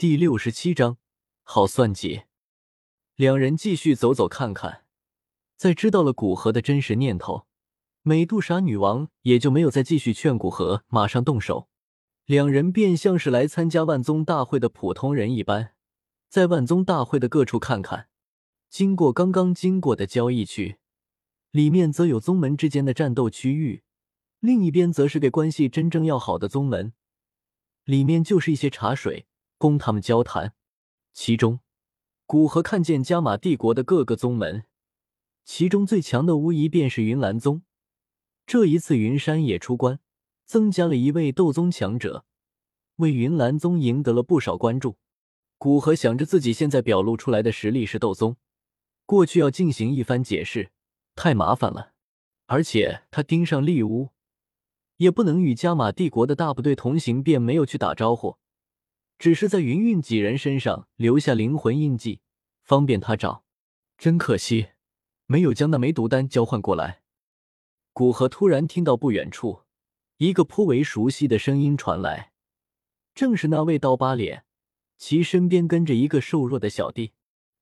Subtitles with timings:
[0.00, 0.96] 第六十七章，
[1.42, 2.22] 好算计。
[3.16, 4.86] 两人继续走走看看，
[5.58, 7.46] 在知道了古河的真实念头，
[8.00, 11.68] 美杜莎女王也就没有再继续劝古河马上动手。
[12.24, 15.74] 两人便像是来参加万宗大会的普通人一般，
[16.30, 18.08] 在万宗大会的各处看看。
[18.70, 20.78] 经过刚刚经过的交易区，
[21.50, 23.82] 里面则有宗门之间的战斗区域，
[24.38, 26.94] 另一边则是给关系真正要好的宗门，
[27.84, 29.26] 里面就是一些茶水。
[29.60, 30.54] 供他们交谈，
[31.12, 31.60] 其中
[32.24, 34.64] 古河看见加玛帝国的各个宗门，
[35.44, 37.60] 其中最强的无疑便是云岚宗。
[38.46, 40.00] 这一次云山也出关，
[40.46, 42.24] 增加了一位斗宗强者，
[42.96, 44.96] 为云岚宗赢得了不少关注。
[45.58, 48.38] 古河想着自己现在表露出来的实力是斗宗，
[49.04, 50.70] 过去要进行一番解释
[51.14, 51.92] 太麻烦了，
[52.46, 54.08] 而且他盯上丽乌，
[54.96, 58.38] 也不能与加玛帝国的大部队同行，便没有去打招呼。
[59.20, 62.20] 只是在云韵几人身上留下灵魂印记，
[62.62, 63.44] 方便他找。
[63.98, 64.68] 真可惜，
[65.26, 67.02] 没有将那枚毒丹交换过来。
[67.92, 69.64] 古河突然听到不远处
[70.16, 72.32] 一个颇为熟悉的声音传来，
[73.14, 74.46] 正是那位刀疤脸，
[74.96, 77.12] 其身边跟着一个瘦弱的小弟。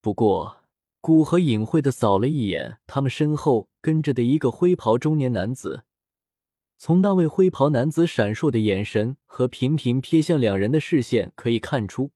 [0.00, 0.58] 不过，
[1.00, 5.82] 古河隐晦的扫了一眼他们身后跟着的一个灰袍中年男子。
[6.82, 12.12] 从那位灰袍男子闪烁的眼神和频频瞥向两人的视线可以看出，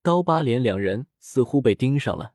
[0.00, 2.34] 刀疤脸两人似乎被盯上了，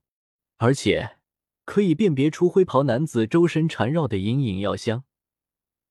[0.58, 1.16] 而且
[1.64, 5.06] 可以辨别出灰袍男子周身缠绕的隐隐药香，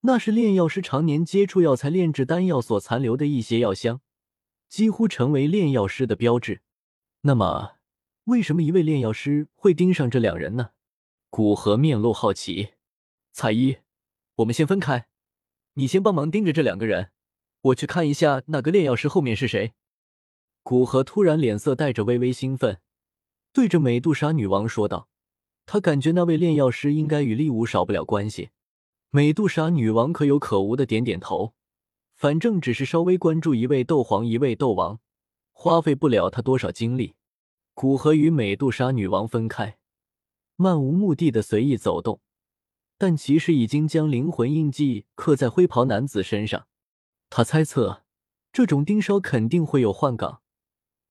[0.03, 4.03] 那是炼药师常年接触药材炼制丹药所残留的一些药香，
[4.69, 6.61] 几乎成为炼药师的标志。
[7.23, 7.77] 那么，
[8.25, 10.73] 为什么一位炼药师会盯上这两人呢？
[11.31, 12.73] 古河面露好奇，
[13.33, 13.79] 彩衣，
[14.35, 15.07] 我们先分开。
[15.81, 17.11] 你先帮忙盯着这两个人，
[17.63, 19.73] 我去看一下那个炼药师后面是谁。
[20.63, 22.81] 古河突然脸色带着微微兴奋，
[23.51, 25.09] 对着美杜莎女王说道
[25.65, 28.51] ：“他感觉那位炼药师应该与厉武少不了关系。”
[29.09, 31.55] 美杜莎女王可有可无的点点头，
[32.15, 35.01] 反正只是稍微关注一位斗皇，一位斗王，
[35.55, 37.15] 花费不了他多少精力。
[37.73, 39.79] 古河与美杜莎女王分开，
[40.57, 42.21] 漫无目的的随意走动。
[43.01, 46.67] 但其实已经将灵魂印记刻在灰袍男子身上。
[47.31, 48.05] 他猜测，
[48.53, 50.43] 这种盯梢肯定会有换岗，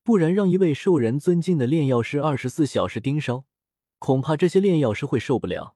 [0.03, 3.45] 不然让一位受人尊敬的炼药师二十四小时盯梢，
[3.97, 5.75] 恐怕这些炼药师会受不了。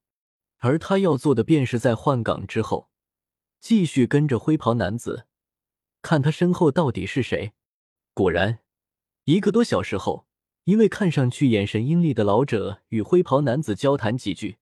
[0.59, 2.89] 而他要做的，便是在换岗之后，
[3.59, 5.25] 继续跟着灰袍男子，
[6.03, 7.53] 看他身后到底是谁。
[8.13, 8.59] 果然，
[9.23, 10.27] 一个多小时后，
[10.65, 14.59] 一位看上去眼神阴厉的老者与灰袍男子交谈几句。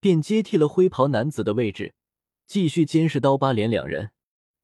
[0.00, 1.94] 便接替了灰袍男子的位置，
[2.46, 4.10] 继续监视刀疤脸两人。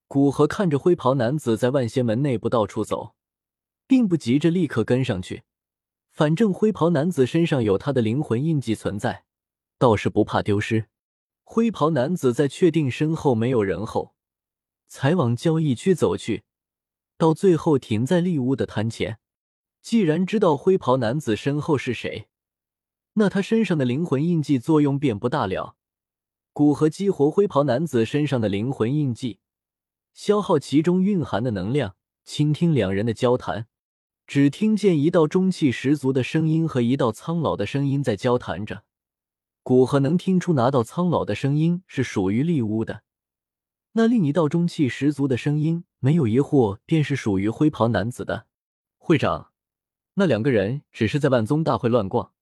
[0.06, 3.14] 古河看着灰袍男子在万仙门内部到处走，
[3.86, 5.44] 并不急着立刻跟上去。
[6.10, 9.24] 反正灰袍男子身上有他的灵魂印记存在，
[9.78, 10.88] 倒是不怕丢失。
[11.42, 14.14] 灰袍男子在确定身后没有人后，
[14.86, 16.44] 才往交易区走去，
[17.16, 19.18] 到最后停在丽屋的摊前。
[19.80, 22.28] 既然知道灰袍男子身后是谁。
[23.14, 25.76] 那他身上的灵魂印记作用便不大了。
[26.52, 29.40] 古河激活灰袍男子身上的灵魂印记，
[30.12, 33.66] 消耗其中蕴含的能量，倾听两人的交谈。
[34.26, 38.84] 只听见一道中气十足的声音和一道苍老的声音在交谈着。
[39.62, 43.02] 古河能听出，那道苍老的声音是属于丽屋的，
[43.92, 48.46] 那另一道中气十足的声音，没有疑惑，便是属于灰袍男子的。
[48.96, 49.50] 会长，
[50.14, 52.32] 那两个人只是在万宗大会乱逛。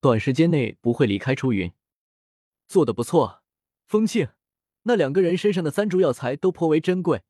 [0.00, 1.72] 短时间内不会离开出云，
[2.66, 3.42] 做的不错，
[3.86, 4.30] 风庆。
[4.84, 7.22] 那两个人身上的三株药材都颇为珍贵，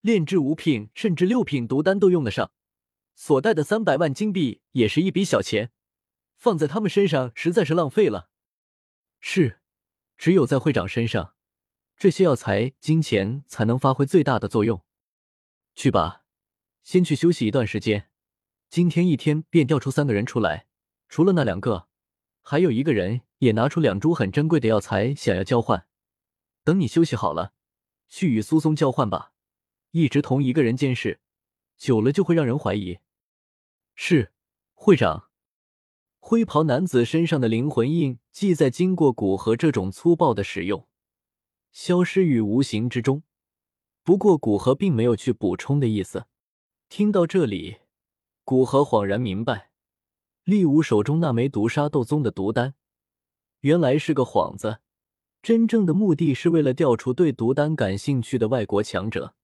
[0.00, 2.50] 炼制五品甚至六品毒丹都用得上。
[3.14, 5.70] 所带的三百万金币也是一笔小钱，
[6.36, 8.30] 放在他们身上实在是浪费了。
[9.20, 9.60] 是，
[10.16, 11.34] 只有在会长身上，
[11.98, 14.82] 这些药材、金钱才能发挥最大的作用。
[15.74, 16.24] 去吧，
[16.82, 18.08] 先去休息一段时间。
[18.70, 20.68] 今天一天便调出三个人出来，
[21.10, 21.87] 除了那两个。
[22.50, 25.86] 还有一个人也拿出两株很珍贵的药材，想要交换。
[26.64, 27.52] 等你休息好了，
[28.08, 29.34] 去与苏松交换吧。
[29.90, 31.20] 一直同一个人监视，
[31.76, 33.00] 久了就会让人怀疑。
[33.94, 34.32] 是，
[34.72, 35.28] 会长。
[36.20, 40.88] 灰袍男子身上的灵魂印记在经过古河这种粗暴的使用，
[41.70, 43.24] 消失于无形之中。
[44.02, 46.24] 不过古河并没有去补充的意思。
[46.88, 47.80] 听到这里，
[48.42, 49.67] 古河恍然明白。
[50.48, 52.72] 厉武手中那枚毒杀斗宗的毒丹，
[53.60, 54.78] 原来是个幌子。
[55.42, 59.34] 真正的目的是为了调出对毒丹感兴趣的外国强者。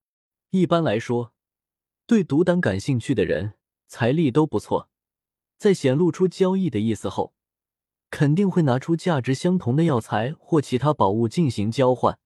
[0.48, 1.34] 一般来说，
[2.06, 3.52] 对毒丹感兴趣的人
[3.86, 4.88] 财力都不错，
[5.58, 7.34] 在显露出交易的意思后，
[8.08, 12.18] 肯定会拿出价值相同的药材或其他宝物进行交换，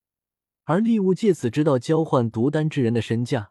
[0.66, 3.50] 而利物借此知道交换毒丹之人的身价，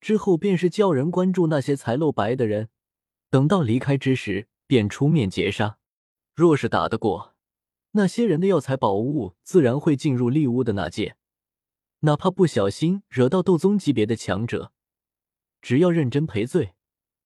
[0.00, 2.70] 之后便是叫人关注那些财露白的人，
[3.28, 5.78] 等到离开之时便出面截杀。
[6.34, 7.34] 若是打得过，
[7.92, 11.16] 那些人的药材宝物自然会进入利乌的那界，
[12.00, 14.72] 哪怕不小心惹到斗宗级别的强者，
[15.62, 16.74] 只要认真赔罪，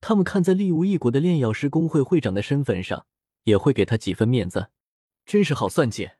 [0.00, 3.06] 他们看在利乌一国的炼药师工会会长的身份上，
[3.44, 4.70] 也会给他几分面子。
[5.24, 6.10] 真是好算计。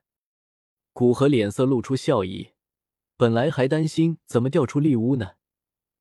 [0.93, 2.53] 古河脸色露出笑意，
[3.15, 5.33] 本来还担心怎么调出利乌呢，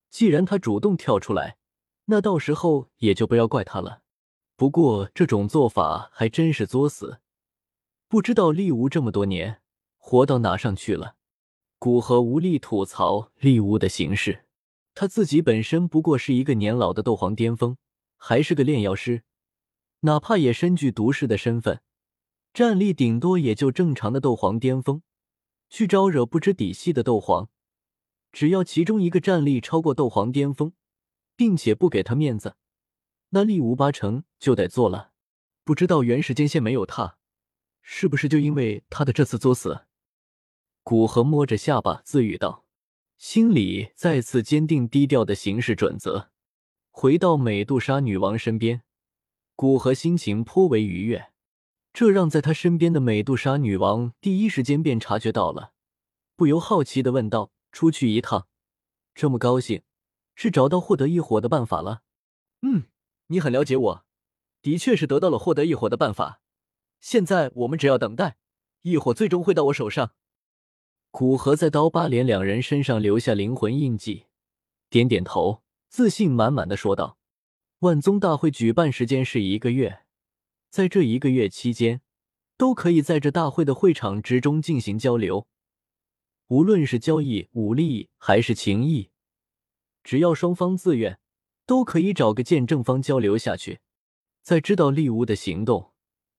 [0.08, 1.58] 既然他主动跳出来，
[2.06, 4.02] 那到时候也就不要怪他了。
[4.58, 7.20] 不过这种做法还真是作死。
[8.08, 9.62] 不知道厉无这么多年
[9.96, 11.14] 活到哪上去了。
[11.78, 14.46] 古河无力吐槽厉无的行事，
[14.96, 17.76] 他自己本身不过是一个年老的斗皇巅峰，
[18.16, 19.22] 还是个炼药师，
[20.00, 21.80] 哪怕也身具毒士的身份，
[22.52, 25.02] 战力顶多也就正常的斗皇巅峰。
[25.70, 27.48] 去招惹不知底细的斗皇，
[28.32, 30.72] 只要其中一个战力超过斗皇巅峰，
[31.36, 32.56] 并且不给他面子，
[33.30, 35.12] 那力无八成就得做了。
[35.64, 37.16] 不知道原始间线没有他。
[37.82, 39.86] 是不是就因为他的这次作死？
[40.82, 42.66] 古河摸着下巴自语道，
[43.16, 46.30] 心里再次坚定低调的行事准则。
[46.90, 48.82] 回到美杜莎女王身边，
[49.56, 51.32] 古河心情颇为愉悦，
[51.92, 55.72] 这让在他身边的美杜莎女王第一时间便察觉到了，
[56.36, 58.48] 不由好奇的问道：“出去一趟，
[59.14, 59.82] 这么高兴，
[60.34, 62.02] 是找到获得异火的办法了
[62.62, 62.84] ？”“嗯，
[63.28, 64.04] 你很了解我，
[64.60, 66.42] 的确是得到了获得异火的办法。”
[67.00, 68.36] 现在我们只要等待，
[68.82, 70.14] 异火最终会到我手上。
[71.10, 74.26] 古河在刀疤脸两人身上留下灵魂印记，
[74.90, 77.16] 点点头，自信满满的说道
[77.80, 80.00] ：“万宗大会举办时间是一个月，
[80.70, 82.02] 在这一个月期间，
[82.56, 85.46] 都可以在这大会的会场之中进行交流，
[86.48, 89.10] 无论是交易武力还是情谊，
[90.02, 91.20] 只要双方自愿，
[91.68, 93.80] 都可以找个见证方交流下去。
[94.42, 95.92] 在知道利乌的行动。”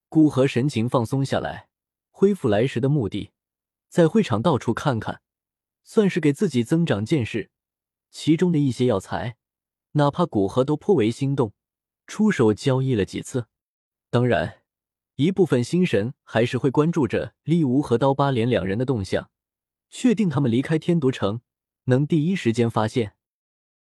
[0.09, 1.69] 古河神情放松下来，
[2.09, 3.29] 恢复来时的目的，
[3.89, 5.21] 在会场到处看看，
[5.83, 7.51] 算是给自己增长见识。
[8.09, 9.37] 其中的一些药材，
[9.91, 11.53] 哪怕古河都颇为心动，
[12.07, 13.45] 出手交易了几次。
[14.09, 14.63] 当然，
[15.17, 19.29] 一部分心神还是会关注着厉无和刀疤脸两人的动向，
[19.91, 21.41] 确定他们离开天毒城，
[21.83, 23.13] 能第一时间发现。